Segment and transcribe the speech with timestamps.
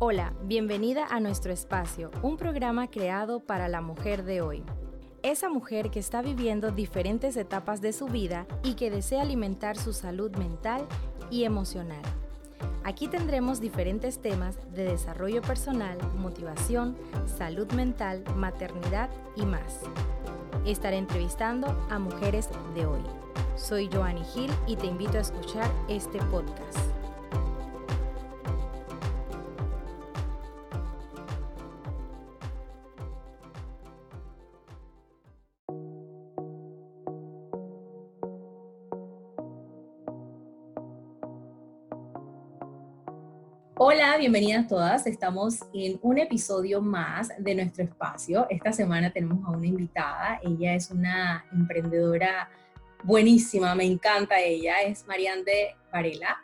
[0.00, 4.62] Hola, bienvenida a nuestro espacio, un programa creado para la mujer de hoy.
[5.24, 9.92] Esa mujer que está viviendo diferentes etapas de su vida y que desea alimentar su
[9.92, 10.86] salud mental
[11.32, 12.00] y emocional.
[12.84, 19.80] Aquí tendremos diferentes temas de desarrollo personal, motivación, salud mental, maternidad y más.
[20.64, 23.02] Estaré entrevistando a mujeres de hoy.
[23.56, 26.87] Soy Joanny Gil y te invito a escuchar este podcast.
[44.08, 45.06] Hola, bienvenidas todas.
[45.06, 48.46] Estamos en un episodio más de nuestro espacio.
[48.48, 50.40] Esta semana tenemos a una invitada.
[50.42, 52.48] Ella es una emprendedora
[53.04, 54.80] buenísima, me encanta ella.
[54.80, 56.38] Es Mariande Varela.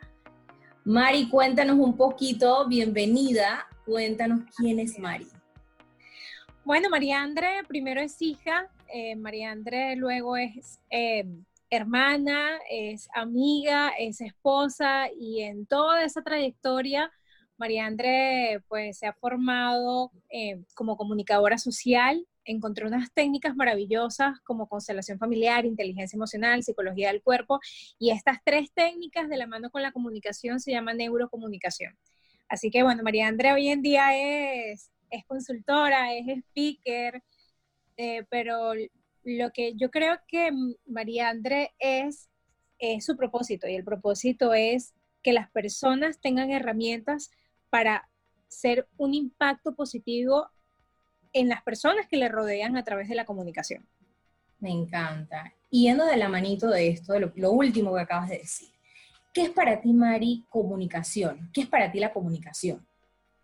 [0.83, 3.67] Mari, cuéntanos un poquito, bienvenida.
[3.83, 5.25] Cuéntanos quién es Mari.
[6.63, 11.25] Bueno, Mariandre primero es hija, eh, Mariandre luego es eh,
[11.71, 17.11] hermana, es amiga, es esposa y en toda esa trayectoria
[17.57, 24.67] María André pues se ha formado eh, como comunicadora social, encontró unas técnicas maravillosas como
[24.67, 27.59] constelación familiar, inteligencia emocional, psicología del cuerpo
[27.97, 31.97] y estas tres técnicas de la mano con la comunicación se llaman neurocomunicación.
[32.47, 37.23] Así que bueno, María André hoy en día es, es consultora, es speaker,
[37.97, 38.73] eh, pero
[39.23, 40.51] lo que yo creo que
[40.85, 42.29] María André es,
[42.77, 47.31] es su propósito y el propósito es que las personas tengan herramientas
[47.69, 48.07] para
[48.47, 50.49] ser un impacto positivo
[51.33, 53.85] en las personas que le rodean a través de la comunicación.
[54.59, 55.53] Me encanta.
[55.69, 58.69] yendo de la manito de esto, de lo, último que acabas de decir,
[59.33, 61.49] ¿qué es para ti, Mari, comunicación?
[61.53, 62.85] ¿Qué es para ti la comunicación?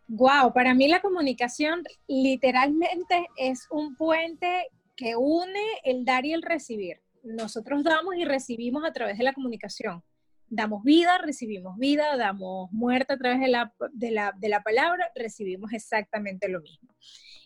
[0.08, 6.42] Wow, para mí la comunicación literalmente es un puente que une el dar y el
[6.42, 7.02] recibir.
[7.24, 10.02] Nosotros damos y recibimos a través de la comunicación
[10.52, 13.74] damos vida, recibimos vida, damos muerte a través de la,
[14.36, 16.94] de la, palabra, recibimos exactamente lo mismo.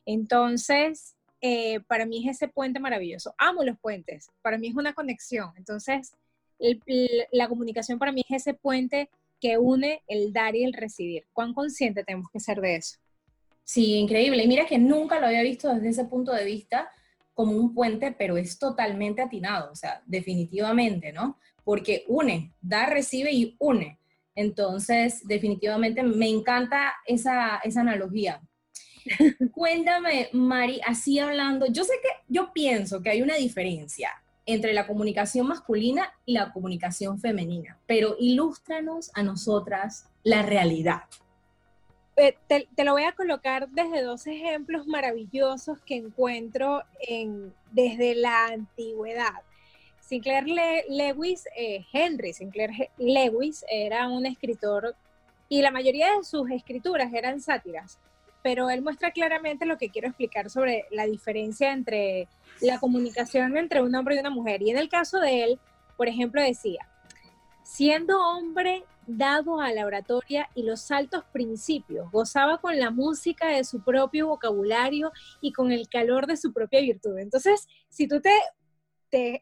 [0.05, 3.35] Entonces, eh, para mí es ese puente maravilloso.
[3.37, 5.51] Amo los puentes, para mí es una conexión.
[5.55, 6.13] Entonces,
[7.31, 11.25] la comunicación para mí es ese puente que une el dar y el recibir.
[11.31, 12.97] ¿Cuán consciente tenemos que ser de eso?
[13.63, 14.43] Sí, increíble.
[14.43, 16.89] Y mira que nunca lo había visto desde ese punto de vista
[17.35, 21.37] como un puente, pero es totalmente atinado, o sea, definitivamente, ¿no?
[21.65, 23.99] Porque une, da, recibe y une.
[24.35, 28.41] Entonces, definitivamente me encanta esa, esa analogía.
[29.51, 34.11] Cuéntame, Mari, así hablando, yo sé que yo pienso que hay una diferencia
[34.45, 41.03] entre la comunicación masculina y la comunicación femenina, pero ilústranos a nosotras la realidad.
[42.17, 48.15] Eh, te, te, lo voy a colocar desde dos ejemplos maravillosos que encuentro en, desde
[48.15, 49.41] la antigüedad.
[50.05, 50.45] Sinclair
[50.87, 54.95] Lewis, eh, Henry Sinclair Lewis era un escritor
[55.49, 57.99] y la mayoría de sus escrituras eran sátiras,
[58.43, 62.27] pero él muestra claramente lo que quiero explicar sobre la diferencia entre
[62.61, 64.61] la comunicación entre un hombre y una mujer.
[64.61, 65.59] Y en el caso de él,
[65.97, 66.87] por ejemplo, decía,
[67.63, 73.63] siendo hombre dado a la oratoria y los altos principios, gozaba con la música de
[73.63, 75.11] su propio vocabulario
[75.41, 77.17] y con el calor de su propia virtud.
[77.17, 78.31] Entonces, si tú te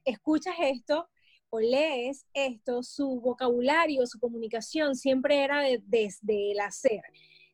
[0.05, 1.07] escuchas esto
[1.49, 7.01] o lees esto, su vocabulario, su comunicación siempre era desde el hacer.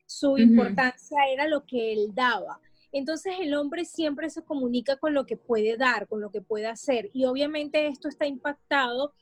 [0.06, 2.60] Su importancia era lo que él daba.
[2.92, 6.66] Entonces el hombre siempre se comunica con lo que puede dar, con lo que puede
[6.66, 7.10] hacer.
[7.12, 9.12] Y obviamente esto está impactado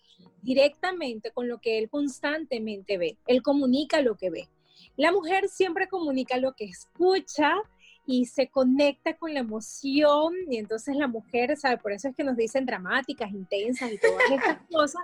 [0.43, 3.19] directamente con lo que él constantemente ve.
[3.27, 4.49] Él comunica lo que ve.
[4.97, 7.55] La mujer siempre comunica lo que escucha,
[8.11, 11.77] y se conecta con la emoción y entonces la mujer, ¿sabe?
[11.77, 15.03] Por eso es que nos dicen dramáticas, intensas y todas estas cosas,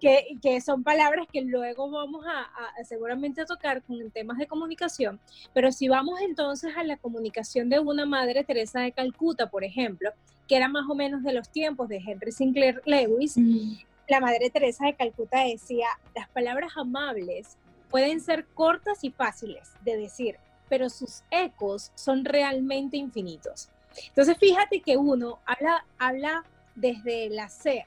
[0.00, 4.48] que, que, son palabras que luego vamos a, a, seguramente a tocar con temas de
[4.48, 5.20] comunicación,
[5.54, 10.10] pero si vamos entonces a la comunicación de una madre Teresa de Calcuta, por ejemplo,
[10.48, 13.36] que era más o menos de los tiempos de Henry Sinclair Lewis,
[14.08, 15.86] la madre Teresa de Calcuta decía,
[16.16, 17.56] las palabras amables
[17.90, 20.36] pueden ser cortas y fáciles de decir,
[20.70, 23.68] pero sus ecos son realmente infinitos.
[24.06, 26.44] Entonces, fíjate que uno habla, habla
[26.76, 27.84] desde el hacer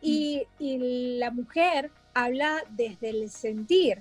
[0.00, 4.00] y, y la mujer habla desde el sentir,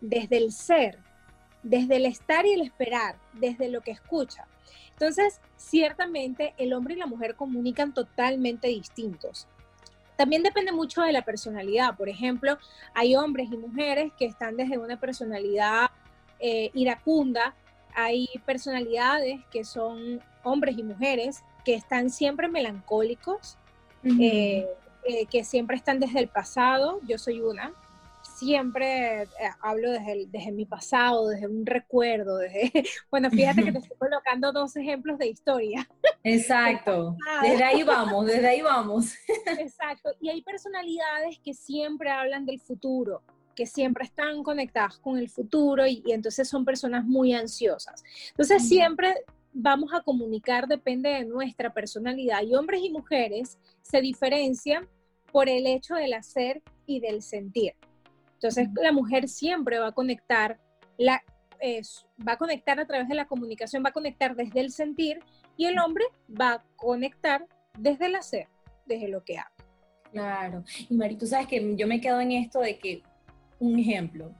[0.00, 0.98] desde el ser,
[1.62, 4.46] desde el estar y el esperar, desde lo que escucha.
[4.90, 9.46] Entonces, ciertamente el hombre y la mujer comunican totalmente distintos.
[10.16, 11.94] También depende mucho de la personalidad.
[11.96, 12.58] Por ejemplo,
[12.94, 15.90] hay hombres y mujeres que están desde una personalidad
[16.40, 17.54] eh, iracunda,
[17.94, 23.58] hay personalidades que son hombres y mujeres que están siempre melancólicos,
[24.04, 24.68] eh,
[25.04, 27.72] eh, que siempre están desde el pasado, yo soy una,
[28.36, 29.28] siempre eh,
[29.60, 32.70] hablo desde, desde, mi pasado, desde un recuerdo, desde,
[33.10, 35.88] bueno, fíjate que te estoy colocando dos ejemplos de historia.
[36.22, 39.14] Exacto, desde ahí vamos, desde ahí vamos.
[39.58, 43.22] Exacto, y hay personalidades que siempre hablan del futuro,
[43.56, 48.04] que siempre están conectadas con el futuro y, entonces son personas muy ansiosas.
[48.28, 49.14] Entonces siempre
[49.52, 54.86] vamos a comunicar depende de nuestra personalidad y hombres y mujeres se diferencian
[55.32, 57.74] por el hecho del hacer y del sentir.
[58.34, 60.60] Entonces la mujer siempre va a conectar
[60.98, 61.22] la,
[62.26, 65.20] va a conectar a través de la comunicación, va a conectar desde el sentir
[65.56, 67.46] y el hombre va a conectar
[67.78, 68.48] desde el hacer,
[68.84, 69.64] desde lo que hace.
[70.12, 70.64] Claro.
[70.88, 73.02] Y Mari, tú sabes que yo me quedo en esto de que
[73.60, 74.30] un ejemplo.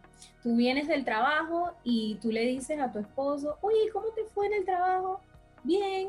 [0.42, 4.46] Tú vienes del trabajo y tú le dices a tu esposo, oye, ¿cómo te fue
[4.46, 5.20] en el trabajo?
[5.64, 6.08] Bien.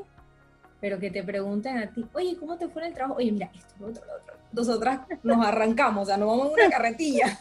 [0.80, 3.18] Pero que te pregunten a ti, oye, ¿cómo te fue en el trabajo?
[3.18, 4.36] Oye, mira, esto, lo otro, lo otro.
[4.51, 7.39] Nosotras nos arrancamos, o sea, nos vamos en una carretilla.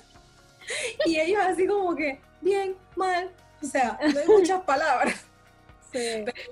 [1.04, 3.30] Y ellos así como que, bien, mal.
[3.62, 5.26] O sea, no hay muchas palabras.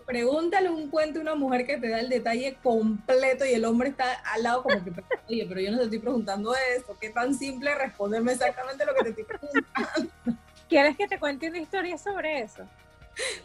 [0.06, 3.90] Pregúntale un cuento a una mujer que te da el detalle completo y el hombre
[3.90, 4.92] está al lado como que,
[5.28, 9.02] oye, pero yo no te estoy preguntando esto, qué tan simple responderme exactamente lo que
[9.02, 10.12] te estoy preguntando.
[10.69, 12.62] ¿Quieres que te cuente una historia sobre eso?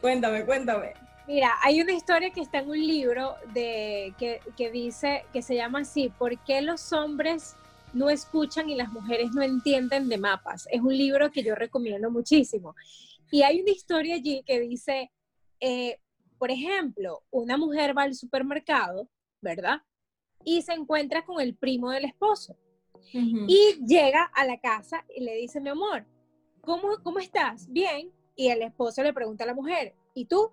[0.02, 0.94] Cuéntame, cuéntame.
[1.28, 5.56] Mira, hay una historia que está en un libro de, que, que dice, que se
[5.56, 7.56] llama así, ¿por qué los hombres
[7.94, 10.68] no escuchan y las mujeres no entienden de mapas?
[10.72, 12.76] Es un libro que yo recomiendo muchísimo.
[13.30, 15.12] Y hay una historia allí que dice,
[15.60, 16.00] eh,
[16.38, 19.10] por ejemplo, una mujer va al supermercado,
[19.42, 19.82] ¿verdad?
[20.44, 22.58] Y se encuentra con el primo del esposo.
[23.12, 26.06] Y llega a la casa y le dice, mi amor,
[26.62, 27.72] ¿cómo, ¿cómo estás?
[27.72, 28.12] Bien.
[28.36, 30.52] Y el esposo le pregunta a la mujer, ¿y tú?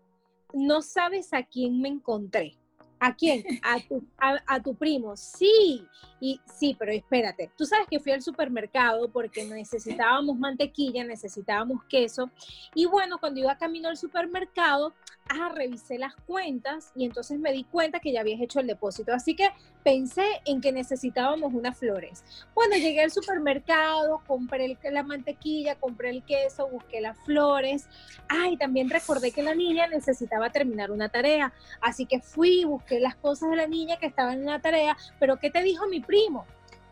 [0.53, 2.57] No sabes a quién me encontré.
[2.99, 3.45] ¿A quién?
[3.63, 5.17] A tu, a, tu, primo.
[5.17, 5.87] Sí,
[6.21, 7.51] y sí, pero espérate.
[7.57, 12.31] Tú sabes que fui al supermercado porque necesitábamos mantequilla, necesitábamos queso.
[12.75, 14.95] Y bueno, cuando iba camino al supermercado,
[15.29, 19.13] ah, revisé las cuentas y entonces me di cuenta que ya habías hecho el depósito.
[19.13, 19.51] Así que
[19.83, 22.25] pensé en que necesitábamos unas flores.
[22.55, 27.89] Bueno, llegué al supermercado, compré la mantequilla, compré el queso, busqué las flores.
[28.29, 31.53] Ay, también recordé que la niña necesitaba terminar una tarea.
[31.81, 34.97] Así que fui, busqué las cosas de la niña que estaban en la tarea.
[35.19, 36.47] Pero ¿qué te dijo mi primo?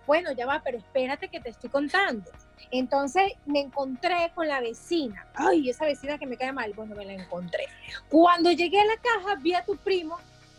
[0.07, 2.31] Bueno, ya va, pero espérate que te estoy contando.
[2.71, 5.27] Entonces me encontré con la vecina.
[5.35, 6.73] Ay, esa vecina que me cae mal.
[6.75, 7.67] Bueno, me la encontré.
[8.09, 10.19] Cuando llegué a la caja, vi a tu primo.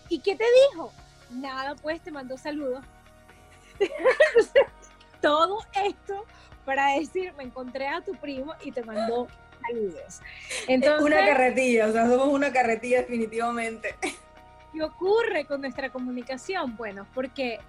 [0.10, 0.94] ¿Y qué te dijo?
[1.32, 2.86] Nada, pues te mandó saludos.
[5.22, 6.26] Todo esto
[6.66, 9.28] para decir, me encontré a tu primo y te mandó
[9.62, 10.22] saludos.
[10.68, 13.96] Entonces, una carretilla, o sea, somos una carretilla definitivamente.
[14.74, 16.76] ¿Qué ocurre con nuestra comunicación?
[16.76, 17.60] Bueno, porque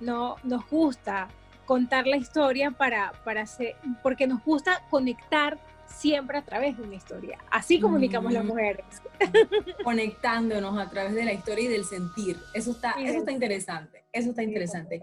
[0.00, 1.28] no nos gusta
[1.66, 6.94] contar la historia para, para hacer, porque nos gusta conectar siempre a través de una
[6.94, 7.38] historia.
[7.50, 8.84] Así comunicamos las mujeres.
[9.84, 12.38] Conectándonos a través de la historia y del sentir.
[12.54, 14.04] Eso está, eso está interesante.
[14.12, 15.00] Eso está interesante.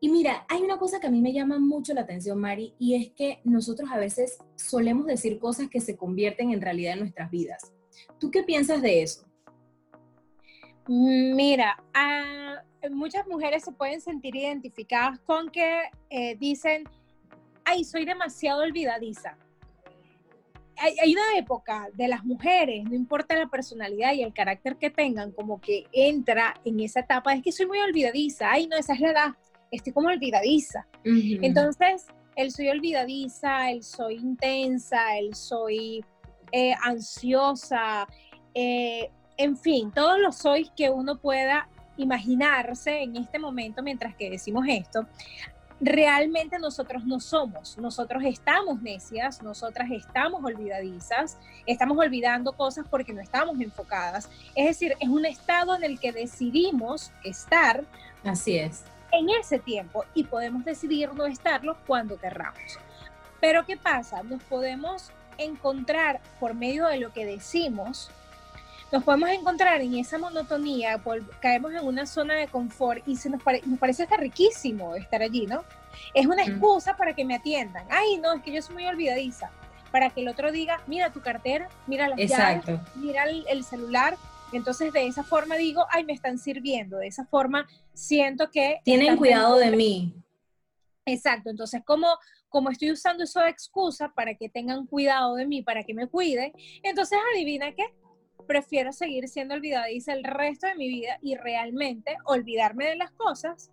[0.00, 2.94] Y mira, hay una cosa que a mí me llama mucho la atención, Mari, y
[2.94, 7.30] es que nosotros a veces solemos decir cosas que se convierten en realidad en nuestras
[7.30, 7.72] vidas.
[8.18, 9.24] ¿Tú qué piensas de eso?
[10.88, 16.84] Mira, a, muchas mujeres se pueden sentir identificadas con que eh, dicen,
[17.64, 19.36] ay, soy demasiado olvidadiza.
[20.80, 25.32] Hay, una época de las mujeres, no importa la personalidad y el carácter que tengan,
[25.32, 29.00] como que entra en esa etapa, es que soy muy olvidadiza, ay, no, esa es
[29.00, 29.28] la edad,
[29.72, 30.86] estoy como olvidadiza.
[31.02, 32.06] Entonces,
[32.36, 36.04] el soy olvidadiza, el soy intensa, el soy
[36.52, 38.06] eh, ansiosa,
[38.54, 41.68] eh, en fin, todos los sois que uno pueda
[41.98, 45.06] imaginarse en este momento mientras que decimos esto,
[45.80, 53.20] realmente nosotros no somos, nosotros estamos necias, nosotras estamos olvidadizas, estamos olvidando cosas porque no
[53.20, 54.28] estamos enfocadas.
[54.54, 57.84] Es decir, es un estado en el que decidimos estar.
[58.24, 58.84] Así es.
[59.12, 62.78] En ese tiempo y podemos decidir no estarlo cuando querramos.
[63.40, 64.22] Pero ¿qué pasa?
[64.22, 68.10] Nos podemos encontrar por medio de lo que decimos
[68.90, 71.00] nos podemos encontrar en esa monotonía,
[71.40, 75.46] caemos en una zona de confort y se nos, nos parece hasta riquísimo estar allí,
[75.46, 75.64] ¿no?
[76.14, 77.86] Es una excusa para que me atiendan.
[77.90, 79.50] Ay, no, es que yo soy muy olvidadiza.
[79.92, 84.16] Para que el otro diga, mira tu cartera, mira las llaves, mira el, celular.
[84.52, 86.98] Entonces, de esa forma digo, ay, me están sirviendo.
[86.98, 88.80] De esa forma siento que...
[88.84, 90.14] Tienen cuidado de mí.
[91.04, 91.50] Exacto.
[91.50, 92.06] Entonces, ¿cómo,
[92.48, 96.06] como estoy usando eso de excusa para que tengan cuidado de mí, para que me
[96.06, 96.52] cuiden,
[96.82, 97.84] entonces adivina qué,
[98.48, 103.70] prefiero seguir siendo olvidadiza el resto de mi vida y realmente olvidarme de las cosas.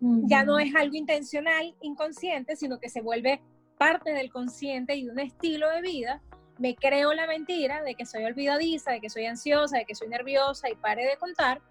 [0.00, 3.40] Ya no es algo intencional, inconsciente, sino que se vuelve
[3.78, 6.20] parte del consciente y de un estilo de vida.
[6.58, 10.08] Me creo la mentira de que soy olvidadiza, de que soy ansiosa, de que soy
[10.08, 11.62] nerviosa y pare de contar.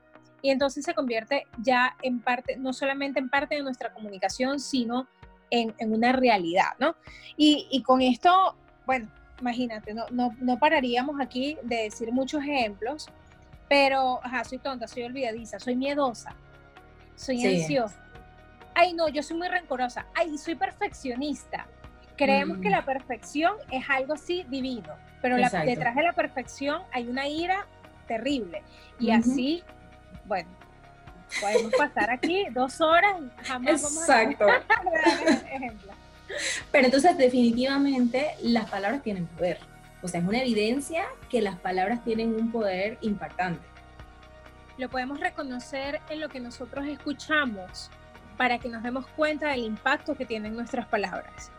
[0.42, 5.08] Y entonces se convierte ya en parte, no solamente en parte de nuestra comunicación, sino
[5.50, 6.96] en, una realidad, ¿no?
[7.36, 13.08] Y, y, con esto, bueno, imagínate, no, no, no, pararíamos aquí de decir muchos ejemplos,
[13.70, 16.36] pero, ajá, soy tonta, soy olvidadiza, soy miedosa,
[17.16, 18.02] soy ansiosa.
[18.74, 20.06] Ay, no, yo soy muy rencorosa.
[20.14, 21.66] Ay, soy perfeccionista.
[22.16, 22.72] Creemos que mm.
[22.72, 27.66] la perfección es algo así divino, pero detrás de la perfección hay una ira
[28.08, 28.64] terrible.
[29.00, 29.64] Y así,
[30.26, 30.50] bueno,
[31.42, 34.46] podemos pasar aquí dos horas, jamás Exacto.
[34.46, 35.97] vamos a ejemplo.
[36.72, 39.60] Pero entonces definitivamente las palabras tienen poder.
[40.02, 43.66] O sea, es una evidencia que las palabras tienen un poder impactante.
[44.78, 47.90] Lo podemos reconocer en lo que nosotros escuchamos
[48.38, 51.52] para que nos demos cuenta del impacto que tienen nuestras palabras.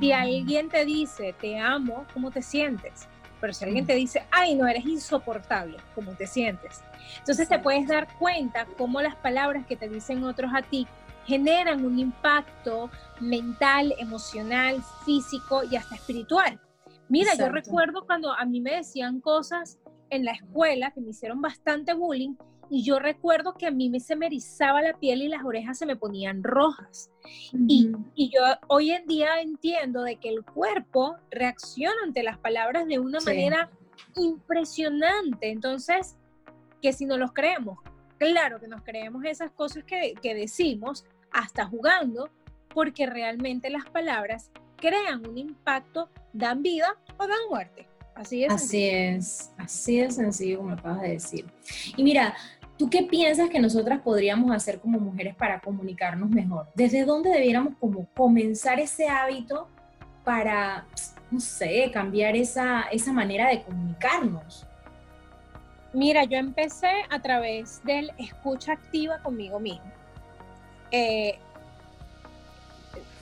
[0.00, 3.06] Si alguien te dice, te amo, ¿cómo te sientes?
[3.40, 6.82] Pero si alguien te dice, ay, no, eres insoportable, ¿cómo te sientes?
[7.18, 10.86] Entonces te puedes dar cuenta cómo las palabras que te dicen otros a ti
[11.28, 16.58] generan un impacto mental, emocional, físico y hasta espiritual.
[17.10, 21.42] Mira, yo recuerdo cuando a mí me decían cosas en la escuela que me hicieron
[21.42, 22.34] bastante bullying
[22.70, 25.78] y yo recuerdo que a mí me se me erizaba la piel y las orejas
[25.78, 27.10] se me ponían rojas.
[27.52, 32.86] y, y, yo hoy en día entiendo de que el cuerpo reacciona ante las palabras
[32.86, 33.70] de una manera
[34.16, 35.50] impresionante.
[35.50, 36.16] Entonces,
[36.80, 37.78] que si no los creemos,
[38.18, 42.30] claro que nos creemos esas cosas que, que decimos, hasta jugando,
[42.74, 47.86] porque realmente las palabras crean un impacto, dan vida o dan muerte.
[48.14, 48.52] Así es.
[48.52, 51.46] Así es, así de sencillo como acabas de decir.
[51.96, 52.34] Y mira,
[52.76, 56.66] ¿tú qué piensas que nosotras podríamos hacer como mujeres para comunicarnos mejor?
[56.74, 59.68] ¿Desde dónde debiéramos como comenzar ese hábito
[60.24, 60.86] para,
[61.30, 64.66] no sé, cambiar esa, esa manera de comunicarnos?
[65.92, 69.97] Mira, yo empecé a través del escucha activa conmigo mismo.
[70.90, 71.38] Eh,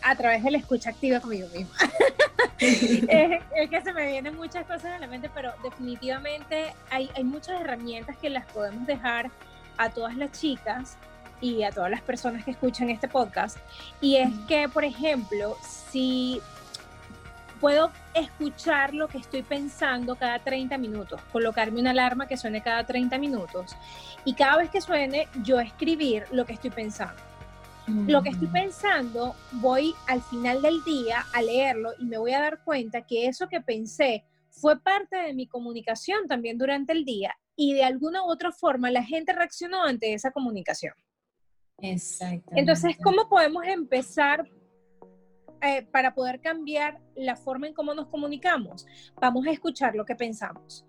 [0.03, 1.73] a través de la escucha activa conmigo mismo.
[2.59, 7.61] es, que se me vienen muchas cosas a la mente, pero definitivamente hay, hay muchas
[7.61, 9.31] herramientas que las podemos dejar
[9.79, 10.97] a todas las chicas
[11.41, 13.59] y a todas las personas que escuchan este podcast.
[14.01, 15.57] Y es que, por ejemplo,
[15.91, 16.41] si
[17.61, 22.85] puedo escuchar lo que estoy pensando cada 30 minutos, colocarme una alarma que suene cada
[22.85, 23.77] 30 minutos
[24.25, 27.21] y cada vez que suene yo escribir lo que estoy pensando.
[27.87, 32.41] Lo que estoy pensando, voy al final del día a leerlo y me voy a
[32.41, 37.37] dar cuenta que eso que pensé fue parte de mi comunicación también durante el día
[37.55, 40.95] y de alguna u otra forma la gente reaccionó ante esa comunicación.
[41.79, 42.51] Exacto.
[42.57, 44.51] Entonces, ¿cómo podemos empezar
[45.63, 48.85] eh, para poder cambiar la forma en cómo nos comunicamos?
[49.21, 50.85] Vamos a escuchar lo que pensamos.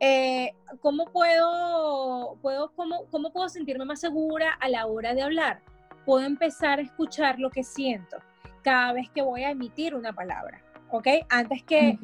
[0.00, 5.62] Eh, ¿Cómo puedo, puedo, cómo, cómo puedo sentirme más segura a la hora de hablar?
[6.04, 8.18] Puedo empezar a escuchar lo que siento
[8.62, 10.62] cada vez que voy a emitir una palabra.
[10.92, 11.06] ¿ok?
[11.30, 11.98] Antes que,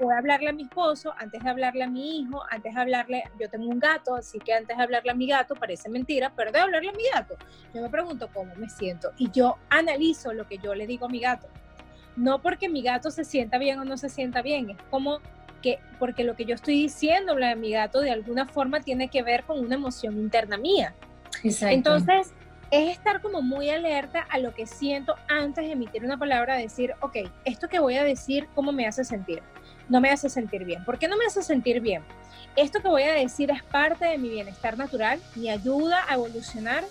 [0.00, 3.24] voy, a, hablarle a mi esposo, antes de hablarle a mi hijo, antes de hablarle,
[3.40, 6.50] yo tengo un gato, así que antes de hablarle a mi gato, parece mentira, pero
[6.50, 7.36] de hablarle a mi gato,
[7.72, 11.08] yo me pregunto cómo me siento y yo analizo lo que yo le digo a
[11.08, 11.46] mi gato.
[12.16, 15.20] No porque mi gato se sienta bien o no se sienta bien, es como
[15.62, 19.22] que, porque lo que yo estoy diciéndole a mi gato de alguna forma tiene que
[19.22, 20.94] ver con una emoción interna mía.
[21.44, 21.74] Exacto.
[21.74, 22.34] Entonces,
[22.74, 26.92] es estar como muy alerta a lo que siento antes de emitir una palabra, decir,
[27.00, 29.42] ok, esto que voy a decir, ¿cómo me hace sentir?
[29.88, 30.84] No me hace sentir bien.
[30.84, 32.02] ¿Por qué no me hace sentir bien?
[32.56, 36.82] Esto que voy a decir es parte de mi bienestar natural, me ayuda a evolucionar.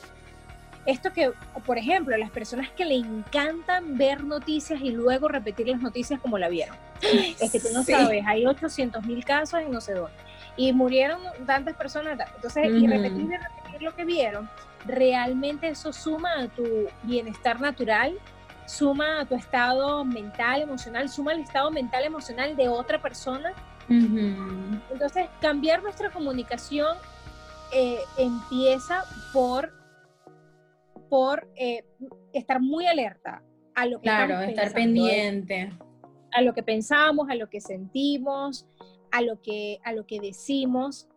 [0.85, 1.33] Esto que,
[1.65, 6.37] por ejemplo, las personas que le encantan ver noticias y luego repetir las noticias como
[6.37, 6.77] la vieron.
[7.41, 10.15] Es que tú no sabes, hay 800 mil casos en no sé dónde.
[10.55, 12.17] Y murieron tantas personas.
[12.35, 14.49] Entonces, y repetir y repetir lo que vieron
[14.85, 18.17] realmente eso suma a tu bienestar natural,
[18.65, 23.53] suma a tu estado mental, emocional, suma al estado mental, emocional de otra persona.
[23.89, 26.97] Entonces, cambiar nuestra comunicación
[27.73, 29.73] eh, empieza por,
[31.09, 31.85] por eh,
[32.31, 33.43] estar muy alerta
[33.75, 35.71] a lo que claro, estar pendiente.
[36.31, 38.65] A lo que pensamos, a lo que sentimos,
[39.11, 41.07] a lo que a lo que decimos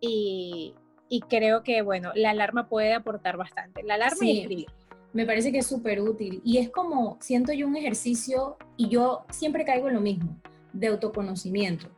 [0.00, 0.74] y,
[1.08, 3.82] y creo que, bueno, la alarma puede aportar bastante.
[3.82, 4.66] La alarma y escribir.
[5.12, 9.24] Me parece que es súper útil y es como, siento yo un ejercicio y yo
[9.30, 10.36] siempre caigo en lo mismo,
[10.72, 11.88] de autoconocimiento.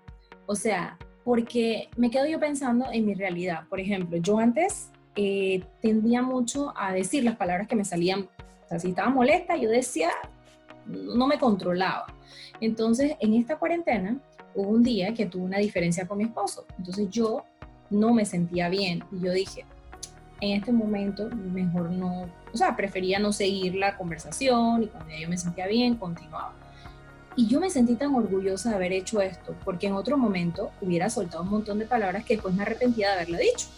[0.47, 3.67] O sea, porque me quedo yo pensando en mi realidad.
[3.69, 8.29] Por ejemplo, yo antes eh, tendía mucho a decir las palabras que me salían,
[8.65, 10.11] o sea, si estaba molesta, yo decía,
[10.87, 12.07] no me controlaba.
[12.61, 14.21] Entonces, en esta cuarentena,
[14.55, 16.67] hubo un día que tuve una diferencia con mi esposo.
[16.79, 17.45] Entonces yo
[17.91, 19.65] no me sentía bien y yo dije,
[20.41, 25.29] en este momento mejor no, o sea, prefería no seguir la conversación y cuando yo
[25.29, 26.55] me sentía bien, continuaba.
[27.37, 31.09] Y yo me sentí tan orgullosa de haber hecho esto, porque en otro momento hubiera
[31.09, 33.69] soltado un montón de palabras que después me arrepentía de haberla dicho.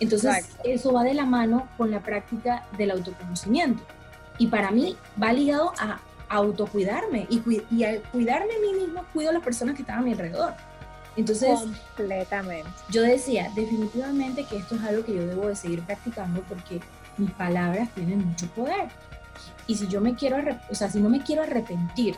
[0.00, 3.82] Entonces, eso va de la mano con la práctica del autoconocimiento.
[4.38, 9.30] Y para mí va ligado a autocuidarme y, y al cuidarme a mí mismo, cuido
[9.30, 10.54] a las personas que están a mi alrededor.
[11.18, 12.70] Entonces, completamente.
[12.90, 16.80] Yo decía, definitivamente que esto es algo que yo debo de seguir practicando porque
[17.16, 18.88] mis palabras tienen mucho poder.
[19.66, 20.38] Y si yo me quiero,
[20.70, 22.16] o sea, si no me quiero arrepentir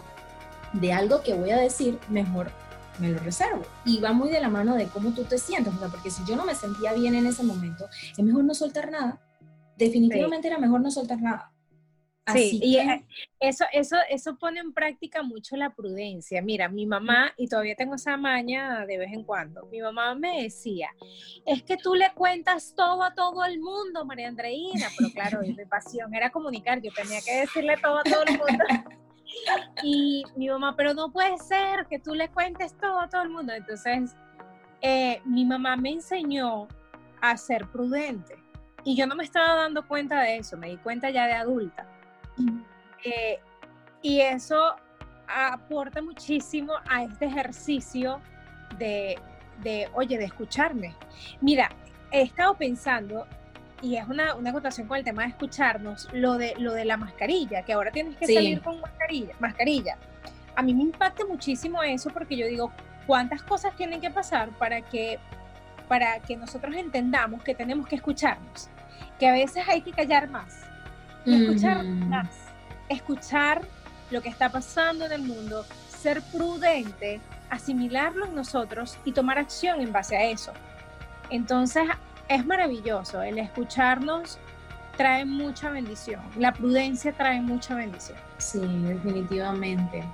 [0.75, 2.50] de algo que voy a decir, mejor
[2.99, 3.62] me lo reservo.
[3.87, 6.23] Y va muy de la mano de cómo tú te sientes, o sea, porque si
[6.26, 9.19] yo no me sentía bien en ese momento, es mejor no soltar nada.
[9.78, 11.50] Definitivamente era mejor no soltar nada.
[12.32, 13.04] Sí, y eh,
[13.40, 16.40] eso, eso, eso pone en práctica mucho la prudencia.
[16.42, 20.42] Mira, mi mamá, y todavía tengo esa maña de vez en cuando, mi mamá me
[20.42, 20.90] decía,
[21.44, 25.54] es que tú le cuentas todo a todo el mundo, María Andreina, pero claro, mi
[25.64, 28.64] pasión era comunicar, yo tenía que decirle todo a todo el mundo.
[29.84, 33.28] Y mi mamá, pero no puede ser que tú le cuentes todo a todo el
[33.28, 33.52] mundo.
[33.52, 34.16] Entonces,
[34.82, 36.66] eh, mi mamá me enseñó
[37.20, 38.34] a ser prudente.
[38.82, 41.86] Y yo no me estaba dando cuenta de eso, me di cuenta ya de adulta.
[43.04, 43.38] Eh,
[44.02, 44.76] y eso
[45.26, 48.20] aporta muchísimo a este ejercicio
[48.78, 49.18] de,
[49.62, 50.94] de, oye, de escucharme.
[51.40, 51.70] Mira,
[52.11, 53.26] he estado pensando,
[53.82, 56.97] y es una, una acotación con el tema de escucharnos, lo de, lo de la
[56.97, 59.97] mascarilla, que ahora tienes que salir con mascarilla, mascarilla.
[60.56, 62.73] A mí me impacta muchísimo eso porque yo digo,
[63.06, 65.18] ¿cuántas cosas tienen que pasar para que,
[65.88, 68.68] para que nosotros entendamos que tenemos que escucharnos?
[69.18, 70.69] Que a veces hay que callar más
[71.26, 72.28] escuchar más,
[72.88, 73.62] escuchar
[74.11, 79.80] lo que está pasando en el mundo, ser prudente, asimilarlo en nosotros y tomar acción
[79.80, 80.52] en base a eso.
[81.30, 81.85] Entonces,
[82.28, 84.38] es maravilloso, el escucharnos
[84.96, 88.18] trae mucha bendición, la prudencia trae mucha bendición.
[88.38, 90.04] Sí, definitivamente.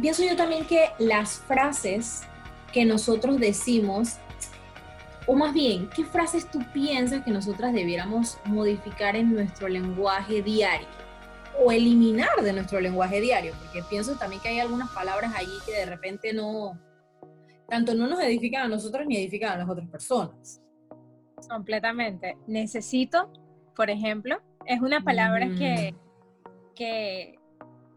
[0.00, 2.22] Pienso yo también que las frases
[2.72, 4.18] que nosotros decimos
[5.26, 10.88] o más bien, ¿qué frases tú piensas que nosotras debiéramos modificar en nuestro lenguaje diario?
[11.64, 15.72] O eliminar de nuestro lenguaje diario, porque pienso también que hay algunas palabras allí que
[15.72, 16.78] de repente no,
[17.68, 20.60] tanto no nos edifican a nosotros ni edifican a las otras personas.
[21.48, 22.36] Completamente.
[22.46, 23.30] Necesito,
[23.76, 26.74] por ejemplo, es una palabra que, mm.
[26.74, 27.38] que,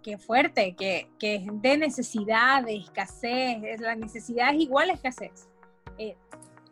[0.04, 3.82] que fuerte, que, que, es de necesidad, de escasez.
[3.82, 5.50] La necesidad es igual a escasez.
[5.98, 6.16] Eh,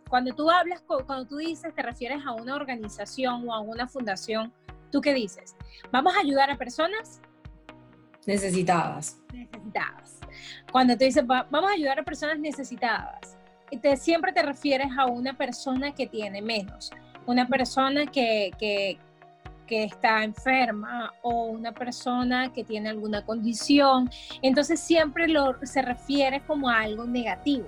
[0.09, 4.53] cuando tú hablas, cuando tú dices, te refieres a una organización o a una fundación,
[4.91, 5.55] ¿tú qué dices?
[5.91, 7.21] ¿Vamos a ayudar a personas?
[8.25, 9.19] Necesitadas.
[9.33, 10.19] Necesitadas.
[10.71, 13.37] Cuando tú dices, vamos a ayudar a personas necesitadas,
[13.81, 16.91] te, siempre te refieres a una persona que tiene menos,
[17.25, 18.97] una persona que, que,
[19.65, 24.09] que está enferma o una persona que tiene alguna condición.
[24.41, 27.67] Entonces siempre lo, se refiere como a algo negativo.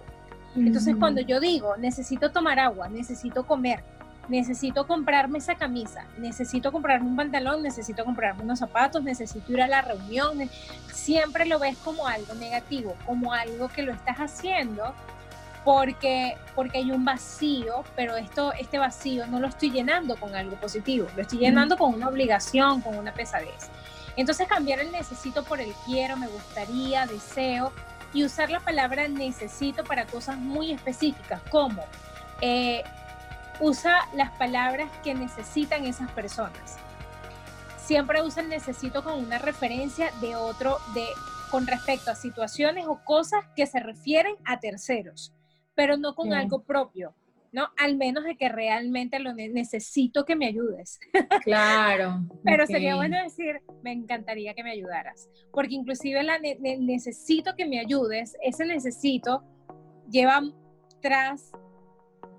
[0.66, 3.84] Entonces cuando yo digo, necesito tomar agua, necesito comer,
[4.28, 9.68] necesito comprarme esa camisa, necesito comprarme un pantalón, necesito comprarme unos zapatos, necesito ir a
[9.68, 10.50] la reunión,
[10.92, 14.94] siempre lo ves como algo negativo, como algo que lo estás haciendo
[15.64, 20.56] porque, porque hay un vacío, pero esto, este vacío no lo estoy llenando con algo
[20.56, 23.70] positivo, lo estoy llenando con una obligación, con una pesadez.
[24.16, 27.72] Entonces cambiar el necesito por el quiero, me gustaría, deseo,
[28.14, 31.84] y usar la palabra necesito para cosas muy específicas, como
[32.42, 32.84] eh,
[33.60, 36.78] usa las palabras que necesitan esas personas.
[37.78, 41.06] Siempre usa el necesito con una referencia de otro, de,
[41.50, 45.34] con respecto a situaciones o cosas que se refieren a terceros,
[45.74, 47.14] pero no con algo propio.
[47.52, 47.70] ¿No?
[47.78, 51.00] Al menos de que realmente lo necesito que me ayudes.
[51.44, 52.26] Claro.
[52.44, 57.80] Pero sería bueno decir, me encantaría que me ayudaras, porque inclusive la necesito que me
[57.80, 59.44] ayudes, ese necesito
[60.10, 60.42] lleva
[61.02, 61.52] tras,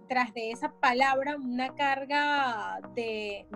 [0.08, 3.46] tras de esa palabra una carga de,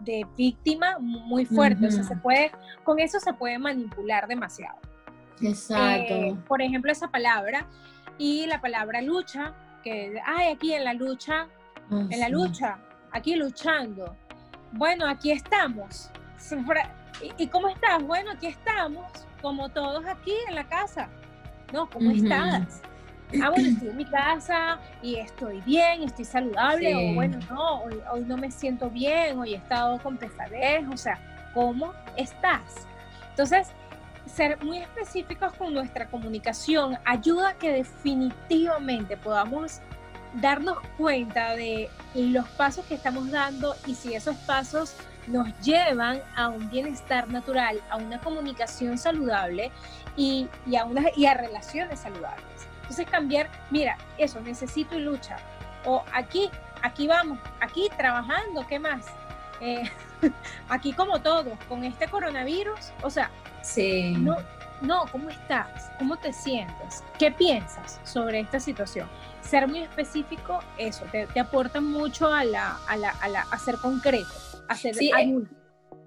[0.00, 2.50] de víctima muy fuerte, o sea, se puede,
[2.84, 4.78] con eso se puede manipular demasiado.
[5.40, 6.14] Exacto.
[6.14, 7.68] Eh, por ejemplo, esa palabra
[8.18, 11.48] y la palabra lucha, que, ay, aquí en la lucha,
[11.90, 12.78] ah, en la lucha,
[13.12, 14.16] aquí luchando.
[14.72, 16.10] Bueno, aquí estamos.
[17.38, 18.02] ¿y, cómo estás?
[18.02, 19.06] Bueno, aquí estamos,
[19.42, 21.08] como todos aquí en la casa.
[21.72, 22.82] No, ¿cómo estás?
[23.42, 28.00] Ah, bueno, estoy en mi casa y estoy bien, estoy saludable, o bueno, no, hoy,
[28.12, 31.18] hoy no me siento bien, hoy he estado con pesadez, o sea,
[31.52, 32.86] ¿cómo estás?
[33.30, 33.68] Entonces,
[34.28, 39.80] ser muy específicos con nuestra comunicación ayuda a que definitivamente podamos
[40.34, 44.94] darnos cuenta de los pasos que estamos dando y si esos pasos
[45.26, 49.70] nos llevan a un bienestar natural, a una comunicación saludable
[50.16, 52.44] y, a, una, y a relaciones saludables.
[52.82, 55.36] Entonces cambiar, mira, eso, necesito y lucha.
[55.84, 56.50] O aquí,
[56.82, 59.06] aquí vamos, aquí trabajando, ¿qué más?
[59.60, 59.90] Eh,
[60.68, 63.30] aquí como todos, con este coronavirus, o sea,
[63.74, 64.14] sí.
[64.18, 64.36] no,
[64.80, 65.90] no, ¿cómo estás?
[65.98, 67.02] ¿Cómo te sientes?
[67.18, 69.08] ¿Qué piensas sobre esta situación?
[69.40, 73.76] Ser muy específico, eso, te, aporta mucho a, la, a, la, a, la, a ser
[73.76, 74.28] concreto,
[74.68, 75.42] a ser sí, eh,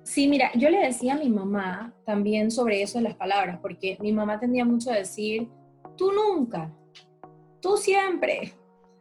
[0.04, 3.98] sí, mira, yo le decía a mi mamá también sobre eso de las palabras, porque
[4.00, 5.50] mi mamá tendía mucho a decir,
[5.98, 6.72] tú nunca,
[7.62, 8.54] tú siempre.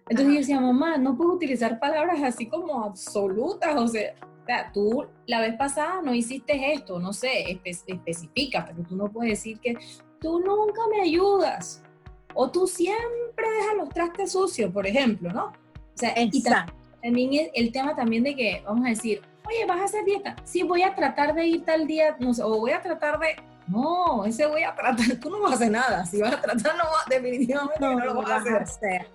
[0.09, 4.15] Entonces yo decía, mamá, no puedo utilizar palabras así como absolutas, o sea,
[4.73, 9.59] tú la vez pasada no hiciste esto, no sé, especifica, pero tú no puedes decir
[9.61, 9.77] que
[10.21, 11.83] tú nunca me ayudas
[12.35, 15.47] o tú siempre dejas los trastes sucios, por ejemplo, ¿no?
[15.47, 19.85] O sea, y también el tema también de que, vamos a decir, oye, vas a
[19.85, 22.81] hacer dieta, sí, voy a tratar de ir tal día, no sé, o voy a
[22.81, 23.37] tratar de,
[23.67, 26.77] no, ese voy a tratar, tú no vas a hacer nada, si vas a tratar,
[26.77, 29.07] no, definitivamente no, lo vas, a hacer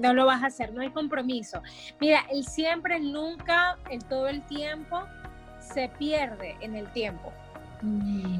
[0.00, 1.62] no lo vas a hacer, no hay compromiso.
[2.00, 5.02] Mira, el siempre, el nunca, el todo el tiempo,
[5.60, 7.32] se pierde en el tiempo.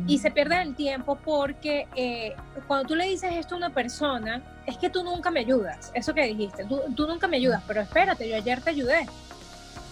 [0.06, 3.70] Y se pierde en el tiempo porque eh, cuando tú le dices esto a una
[3.70, 7.62] persona, es que tú nunca me ayudas, eso que dijiste, tú, tú, nunca me ayudas,
[7.66, 9.06] pero espérate, yo ayer te ayudé.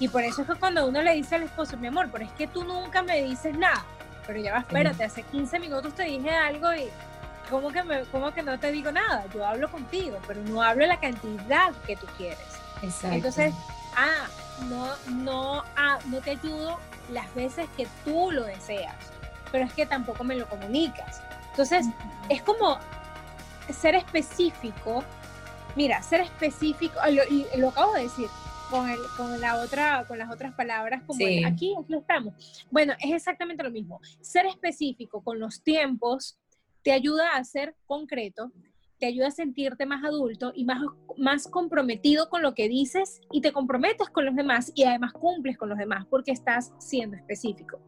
[0.01, 2.33] Y por eso es que cuando uno le dice al esposo, mi amor, pero es
[2.33, 3.87] que tú nunca me dices nada,
[4.27, 6.85] pero ya va, espérate, hace 15 minutos te dije algo y
[7.51, 9.25] ¿cómo que, me, ¿cómo que no te digo nada?
[9.35, 12.39] Yo hablo contigo, pero no hablo la cantidad que tú quieres.
[12.83, 13.17] Exacto.
[13.17, 13.55] Entonces,
[13.97, 14.27] ah,
[14.69, 16.79] no, no, ah, no te ayudo
[17.13, 18.95] las veces que tú lo deseas,
[19.51, 21.23] pero es que tampoco me lo comunicas.
[21.51, 21.87] Entonces,
[22.29, 22.79] es como
[23.71, 25.05] ser específico.
[25.77, 27.23] Mira, ser específico, lo,
[27.57, 28.29] lo acabo de decir,
[28.71, 32.67] con, el, con, la otra, con las otras palabras, como aquí, aquí estamos.
[32.71, 34.01] Bueno, es exactamente lo mismo.
[34.21, 36.39] Ser específico con los tiempos
[36.89, 38.51] te ayuda a ser concreto,
[38.99, 40.81] te ayuda a sentirte más adulto y más,
[41.19, 45.59] más comprometido con lo que dices y te comprometes con los demás y además cumples
[45.59, 47.79] con los demás porque estás siendo específico.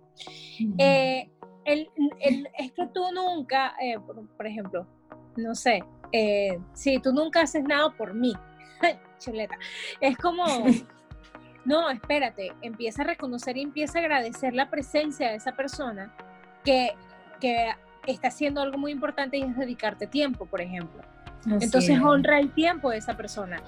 [0.77, 1.31] Eh,
[1.65, 3.97] es que tú nunca, eh,
[4.37, 4.87] por, ejemplo,
[5.35, 5.83] no sé,
[6.13, 8.35] eh, si tú nunca haces nada por mí,
[9.19, 9.59] chuleta,
[10.03, 10.45] es como...
[11.63, 16.11] No, espérate, empieza a reconocer y empieza a agradecer la presencia de esa persona
[16.65, 16.95] que,
[17.39, 17.71] que
[18.07, 21.03] está haciendo algo muy importante y es dedicarte tiempo, por ejemplo.
[21.47, 23.63] Entonces honra el tiempo de esa persona.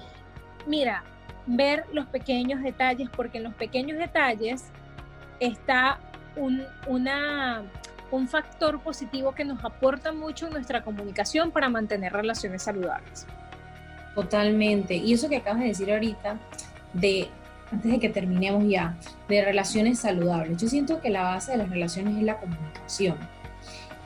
[0.67, 1.03] Mira,
[1.45, 4.65] ver los pequeños detalles, porque en los pequeños detalles
[5.39, 5.99] está
[6.35, 7.63] un, una,
[8.11, 13.25] un factor positivo que nos aporta mucho en nuestra comunicación para mantener relaciones saludables.
[14.15, 14.95] Totalmente.
[14.95, 16.37] Y eso que acabas de decir ahorita,
[16.93, 17.29] de
[17.71, 18.95] antes de que terminemos ya,
[19.27, 20.57] de relaciones saludables.
[20.61, 23.17] Yo siento que la base de las relaciones es la comunicación.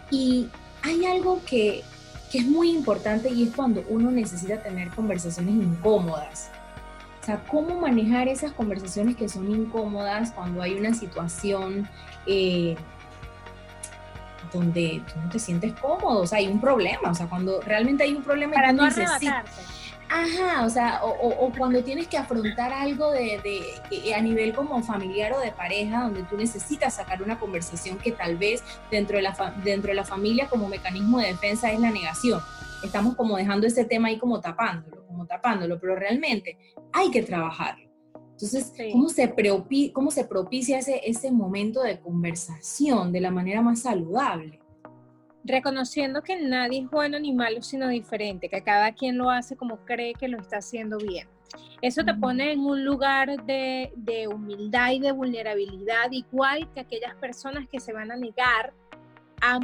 [0.09, 0.49] Y
[0.83, 1.83] hay algo que,
[2.33, 6.51] es muy importante y es cuando uno necesita tener conversaciones incómodas.
[7.21, 11.89] O sea, cómo manejar esas conversaciones que son incómodas cuando hay una situación
[12.25, 12.75] eh,
[14.53, 18.03] donde tú no te sientes cómodo, o sea, hay un problema, o sea, cuando realmente
[18.03, 18.87] hay un problema para no
[20.09, 23.41] Ajá, o sea, o, cuando tienes que afrontar algo de,
[23.91, 28.13] de, a nivel como familiar o de pareja, donde tú necesitas sacar una conversación que
[28.13, 31.91] tal vez dentro de la, dentro de la familia como mecanismo de defensa es la
[31.91, 32.41] negación.
[32.83, 36.57] Estamos como dejando ese tema ahí como tapándolo, como tapándolo, pero realmente
[36.93, 37.87] hay que trabajarlo.
[38.31, 39.33] Entonces, ¿cómo, se
[39.91, 44.56] ¿cómo se propicia ese, ese momento de conversación de la manera más saludable?
[45.47, 49.77] Reconociendo que nadie es bueno ni malo, sino diferente, que cada quien lo hace como
[49.85, 51.27] cree que lo está haciendo bien.
[51.81, 53.91] Eso te pone en un lugar de,
[54.31, 58.73] humildad y de vulnerabilidad, igual que aquellas personas que se van a negar
[59.41, 59.59] a,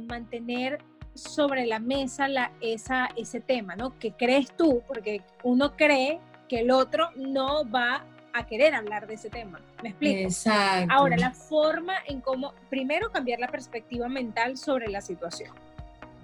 [0.00, 0.78] mantener
[1.14, 3.98] sobre la mesa la, esa, ese tema, ¿no?
[3.98, 8.04] Que crees tú, porque uno cree que el otro no va
[8.36, 9.60] a querer hablar de ese tema.
[9.82, 10.20] ¿Me explico?
[10.20, 10.92] Exacto.
[10.92, 15.54] Ahora, la forma en cómo, primero, cambiar la perspectiva mental sobre la situación.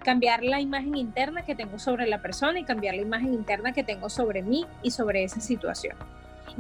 [0.01, 3.83] Cambiar la imagen interna que tengo sobre la persona y cambiar la imagen interna que
[3.83, 5.97] tengo sobre mí y sobre esa situación.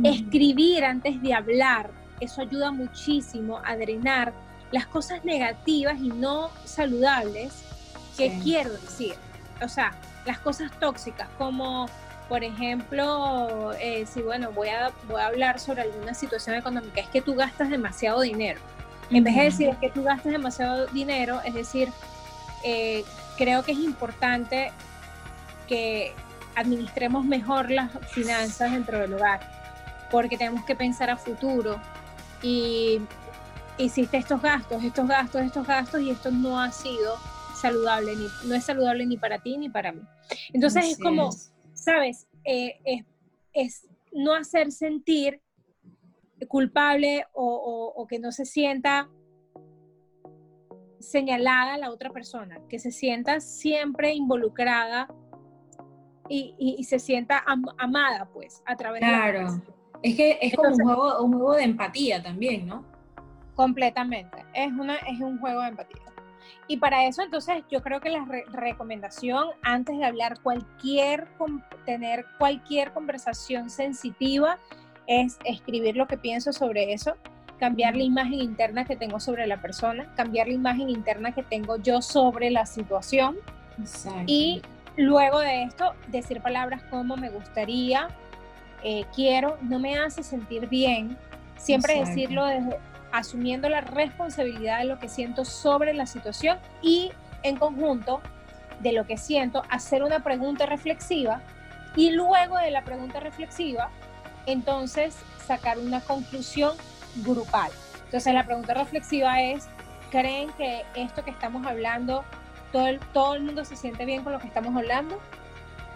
[0.02, 4.32] Escribir antes de hablar, eso ayuda muchísimo a drenar
[4.70, 7.64] las cosas negativas y no saludables
[8.16, 9.14] que quiero decir.
[9.62, 9.92] O sea,
[10.24, 11.88] las cosas tóxicas como
[12.32, 17.08] por ejemplo, eh, si bueno, voy a, voy a hablar sobre alguna situación económica, es
[17.08, 18.58] que tú gastas demasiado dinero.
[19.10, 21.90] En vez de decir es que tú gastas demasiado dinero, es decir,
[22.64, 23.04] eh,
[23.36, 24.72] creo que es importante
[25.68, 26.14] que
[26.54, 29.40] administremos mejor las finanzas dentro del hogar,
[30.10, 31.78] porque tenemos que pensar a futuro
[32.40, 33.02] y
[33.76, 37.14] hiciste estos gastos, estos gastos, estos gastos y esto no ha sido
[37.60, 40.00] saludable, ni, no es saludable ni para ti ni para mí.
[40.54, 41.30] Entonces es como,
[41.82, 42.28] ¿sabes?
[42.44, 43.04] Eh,
[43.52, 45.40] es, no hacer sentir
[46.48, 49.08] culpable o, que no se sienta
[50.98, 55.08] señalada la otra persona, que se sienta siempre involucrada
[56.28, 57.44] y, se sienta
[57.78, 59.38] amada, pues, a través claro.
[59.38, 59.62] de Claro,
[60.02, 62.84] es que es como un, juego, un juego de empatía también, ¿no?
[63.54, 66.11] Completamente, es, una, es un juego de empatía.
[66.68, 71.28] Y para eso, entonces, yo creo que la recomendación, antes de hablar cualquier,
[71.84, 74.58] tener cualquier conversación sensitiva,
[75.06, 77.16] es escribir lo que pienso sobre eso,
[77.58, 81.76] cambiar la imagen interna que tengo sobre la persona, cambiar la imagen interna que tengo
[81.76, 83.36] yo sobre la situación.
[84.26, 84.62] Y
[84.96, 88.08] luego de esto, decir palabras como me gustaría,
[88.82, 91.16] eh, quiero, no me hace sentir bien.
[91.56, 92.78] Siempre decirlo desde,
[93.12, 98.20] asumiendo la responsabilidad de lo que siento sobre la situación y en conjunto
[98.80, 101.40] de lo que siento, hacer una pregunta reflexiva
[101.94, 103.90] y luego de la pregunta reflexiva,
[104.46, 106.76] entonces sacar una conclusión
[107.16, 107.70] grupal.
[108.04, 109.68] Entonces la pregunta reflexiva es,
[110.10, 112.24] ¿creen que esto que estamos hablando,
[112.72, 115.20] todo el, todo el mundo se siente bien con lo que estamos hablando?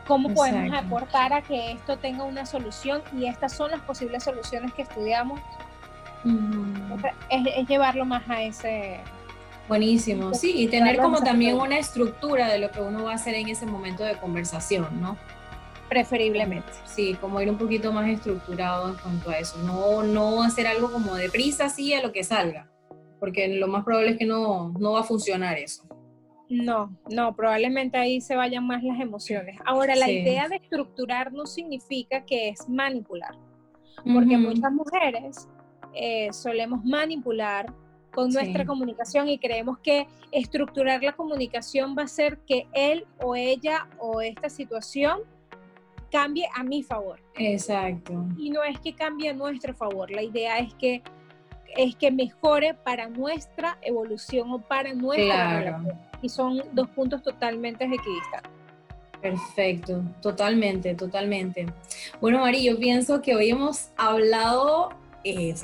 [0.06, 3.02] ¿Cómo podemos aportar a que esto tenga una solución?
[3.12, 5.40] Y estas son las posibles soluciones que estudiamos
[7.30, 9.00] es, llevarlo más a ese...
[9.68, 13.34] Buenísimo, sí, y tener como también una estructura de lo que uno va a hacer
[13.34, 15.16] en ese momento de conversación, ¿no?
[15.88, 16.72] Preferiblemente.
[16.84, 20.92] Sí, como ir un poquito más estructurado en cuanto a eso, no, no hacer algo
[20.92, 22.70] como de prisa así a lo que salga,
[23.18, 25.82] porque lo más probable es que no, no va a funcionar eso.
[26.48, 29.58] No, no, probablemente ahí se vayan más las emociones.
[29.64, 33.34] Ahora, la idea de estructurar no significa que es manipular,
[34.04, 35.48] porque muchas mujeres
[35.96, 37.72] eh, solemos manipular
[38.12, 43.36] con nuestra comunicación y creemos que estructurar la comunicación va a ser que él o
[43.36, 45.20] ella o esta situación
[46.10, 47.20] cambie a mi favor.
[47.34, 48.24] Exacto.
[48.38, 51.02] Y no es que cambie a nuestro favor, la idea es que
[51.76, 55.98] es que mejore para nuestra evolución o para nuestra relación.
[56.22, 58.50] Y son dos puntos totalmente equidistantes.
[59.20, 61.66] Perfecto, totalmente, totalmente.
[62.20, 64.90] Bueno, Mari, yo pienso que hoy hemos hablado
[65.26, 65.56] eh, o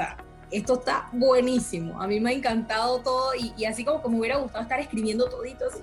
[0.50, 2.00] esto está buenísimo.
[2.00, 5.28] A mí me ha encantado todo y, así como, como me hubiera gustado estar escribiendo
[5.28, 5.80] todito, así,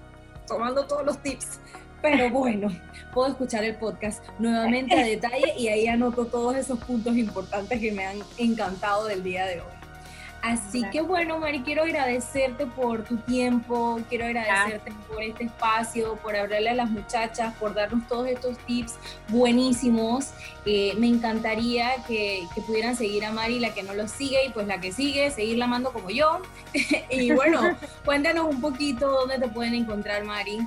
[0.48, 1.60] tomando todos los tips.
[2.02, 2.70] Pero bueno,
[3.14, 7.92] puedo escuchar el podcast nuevamente a detalle y ahí anoto todos esos puntos importantes que
[7.92, 9.79] me han encantado del día de hoy.
[10.42, 16.36] Así que bueno, Mari, quiero agradecerte por tu tiempo, quiero agradecerte por este espacio, por
[16.36, 18.96] hablarle a las muchachas, por darnos todos estos tips
[19.28, 20.30] buenísimos.
[20.66, 24.50] Eh, me encantaría que, que, pudieran seguir a Mari, la que no lo sigue y
[24.52, 26.42] pues la que sigue, seguirla amando como yo.
[27.10, 27.76] y bueno,
[28.06, 30.60] cuéntanos un poquito dónde te pueden encontrar, Mari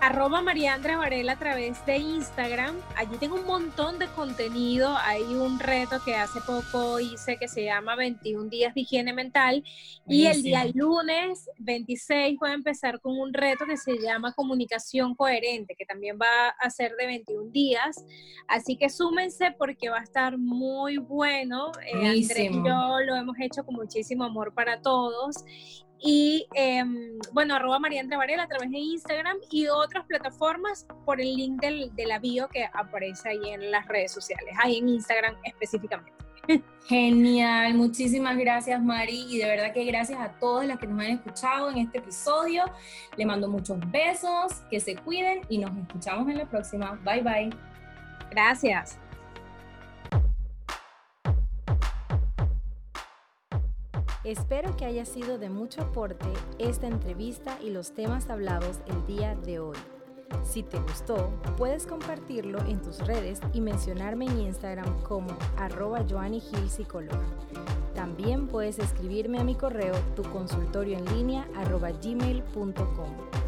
[0.00, 2.76] arroba Mariandra Varela a través de Instagram.
[2.96, 4.96] Allí tengo un montón de contenido.
[4.98, 9.64] Hay un reto que hace poco hice que se llama 21 días de higiene mental.
[10.06, 15.14] Y el día lunes 26 voy a empezar con un reto que se llama comunicación
[15.14, 18.04] coherente, que también va a ser de 21 días.
[18.46, 21.72] Así que súmense porque va a estar muy bueno.
[21.86, 25.44] Eh, y yo lo hemos hecho con muchísimo amor para todos.
[26.00, 31.34] Y em, bueno, arroba María Varela a través de Instagram y otras plataformas por el
[31.34, 35.34] link del, de la bio que aparece ahí en las redes sociales, ahí en Instagram
[35.44, 36.12] específicamente.
[36.86, 41.10] Genial, muchísimas gracias Mari y de verdad que gracias a todas las que nos han
[41.12, 42.64] escuchado en este episodio.
[43.16, 46.98] Le mando muchos besos, que se cuiden y nos escuchamos en la próxima.
[47.04, 47.50] Bye bye.
[48.30, 48.98] Gracias.
[54.28, 56.26] Espero que haya sido de mucho aporte
[56.58, 59.78] esta entrevista y los temas hablados el día de hoy.
[60.44, 66.04] Si te gustó, puedes compartirlo en tus redes y mencionarme en Instagram como arroba
[66.68, 67.24] Psicóloga.
[67.94, 70.22] También puedes escribirme a mi correo tu
[72.52, 73.47] arroba.